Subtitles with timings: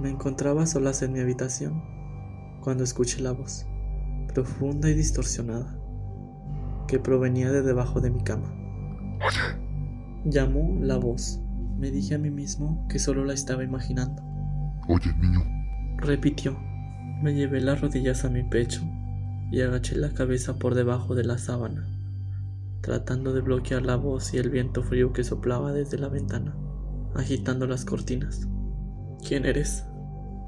[0.00, 1.82] Me encontraba solas en mi habitación
[2.60, 3.66] cuando escuché la voz,
[4.34, 5.76] profunda y distorsionada,
[6.86, 8.52] que provenía de debajo de mi cama.
[9.26, 9.58] Oye,
[10.24, 11.40] Llamó la voz.
[11.78, 14.22] Me dije a mí mismo que solo la estaba imaginando.
[14.88, 15.40] oye, niño.
[15.98, 16.56] Repitió.
[17.22, 18.82] Me llevé las rodillas a mi pecho
[19.50, 21.86] y agaché la cabeza por debajo de la sábana,
[22.80, 26.54] tratando de bloquear la voz y el viento frío que soplaba desde la ventana,
[27.14, 28.46] agitando las cortinas.
[29.26, 29.84] ¿Quién eres?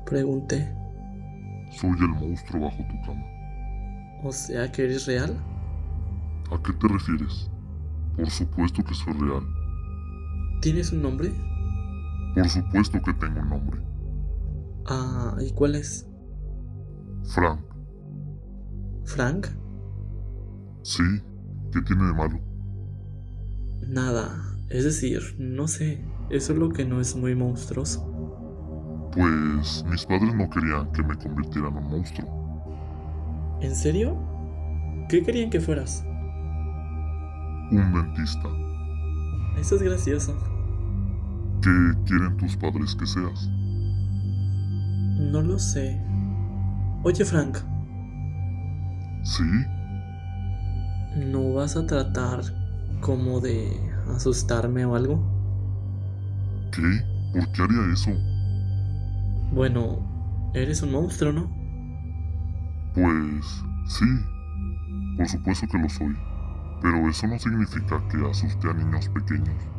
[0.06, 0.74] Pregunté.
[1.72, 3.24] Soy el monstruo bajo tu cama.
[4.22, 5.36] ¿O sea que eres real?
[6.50, 7.50] ¿A qué te refieres?
[8.16, 9.46] Por supuesto que soy real.
[10.60, 11.32] ¿Tienes un nombre?
[12.34, 13.80] Por supuesto que tengo un nombre.
[14.86, 16.06] Ah, ¿y cuál es?
[17.24, 17.60] Frank.
[19.04, 19.46] ¿Frank?
[20.82, 21.02] Sí.
[21.72, 22.40] ¿Qué tiene de malo?
[23.86, 24.56] Nada.
[24.68, 26.04] Es decir, no sé.
[26.30, 28.09] Eso es lo que no es muy monstruoso.
[29.12, 32.30] Pues mis padres no querían que me convirtiera en un monstruo.
[33.60, 34.16] ¿En serio?
[35.08, 36.06] ¿Qué querían que fueras?
[37.70, 38.48] Un dentista.
[39.56, 40.36] Eso es gracioso.
[41.62, 41.70] ¿Qué
[42.06, 43.52] quieren tus padres que seas?
[45.16, 46.06] No lo sé.
[47.02, 47.58] Oye, Frank,
[49.22, 49.44] ¿Sí?
[51.14, 52.40] ¿no vas a tratar
[53.00, 55.22] como de asustarme o algo?
[56.72, 56.82] ¿Qué?
[57.32, 58.10] ¿Por qué haría eso?
[59.50, 60.00] Bueno,
[60.54, 61.50] eres un monstruo, ¿no?
[62.94, 64.04] Pues sí.
[65.16, 66.16] Por supuesto que lo soy.
[66.82, 69.70] Pero eso no significa que asuste a niños pequeños.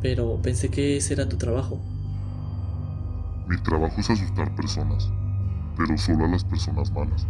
[0.00, 1.86] Pero pensé que ese era tu trabajo.
[3.46, 5.12] Mi trabajo es asustar personas,
[5.76, 7.28] pero solo a las personas malas.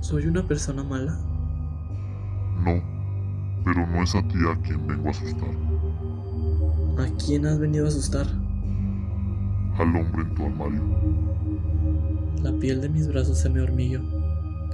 [0.00, 1.26] ¿Soy una persona mala?
[2.54, 2.82] No,
[3.64, 5.56] pero no es a ti a quien vengo a asustar,
[6.96, 8.26] ¿A quién has venido a asustar?
[9.78, 10.82] Al hombre en tu armario.
[12.42, 14.00] La piel de mis brazos se me hormigueó.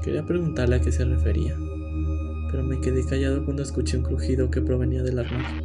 [0.02, 1.56] Quería preguntarle a qué se refería,
[2.50, 5.62] pero me quedé callado cuando escuché un crujido que provenía del armario.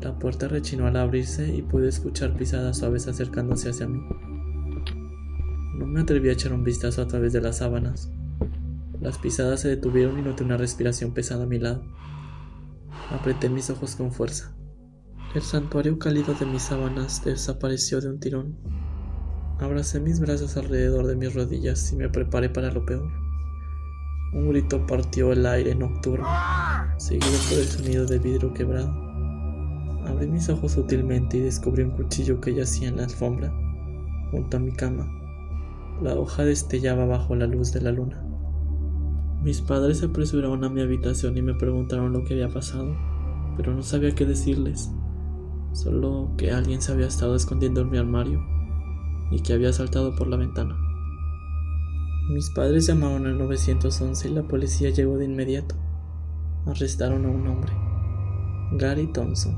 [0.00, 4.00] La puerta rechinó al abrirse y pude escuchar pisadas suaves acercándose hacia mí.
[5.76, 8.10] No me atreví a echar un vistazo a través de las sábanas.
[9.00, 11.82] Las pisadas se detuvieron y noté una respiración pesada a mi lado.
[13.10, 14.54] Apreté mis ojos con fuerza.
[15.34, 18.56] El santuario cálido de mis sábanas desapareció de un tirón.
[19.58, 23.10] Abracé mis brazos alrededor de mis rodillas y me preparé para lo peor.
[24.32, 26.26] Un grito partió el aire nocturno,
[26.96, 28.90] seguido por el sonido de vidrio quebrado.
[30.06, 33.52] Abrí mis ojos sutilmente y descubrí un cuchillo que yacía en la alfombra,
[34.30, 35.06] junto a mi cama.
[36.00, 38.24] La hoja destellaba bajo la luz de la luna.
[39.42, 42.96] Mis padres se apresuraron a mi habitación y me preguntaron lo que había pasado,
[43.58, 44.90] pero no sabía qué decirles.
[45.78, 48.44] Solo que alguien se había estado escondiendo en mi armario
[49.30, 50.76] y que había saltado por la ventana.
[52.30, 55.76] Mis padres llamaron al 911 y la policía llegó de inmediato.
[56.66, 57.72] Arrestaron a un hombre,
[58.72, 59.54] Gary Thompson,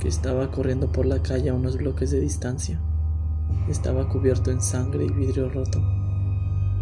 [0.00, 2.80] que estaba corriendo por la calle a unos bloques de distancia.
[3.68, 5.82] Estaba cubierto en sangre y vidrio roto.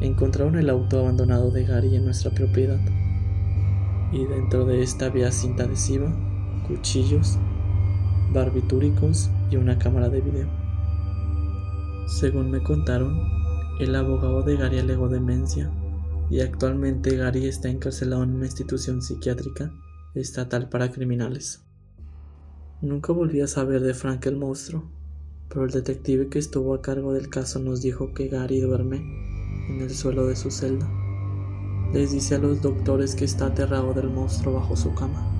[0.00, 2.78] Encontraron el auto abandonado de Gary en nuestra propiedad.
[4.12, 6.14] Y dentro de esta había cinta adhesiva,
[6.68, 7.36] cuchillos,
[8.32, 10.48] barbitúricos y una cámara de video.
[12.06, 13.16] Según me contaron,
[13.80, 15.70] el abogado de Gary alegó demencia
[16.30, 19.72] y actualmente Gary está encarcelado en una institución psiquiátrica
[20.14, 21.64] estatal para criminales.
[22.80, 24.90] Nunca volví a saber de Frank el monstruo,
[25.48, 28.96] pero el detective que estuvo a cargo del caso nos dijo que Gary duerme
[29.68, 30.88] en el suelo de su celda.
[31.92, 35.37] Les dice a los doctores que está aterrado del monstruo bajo su cama.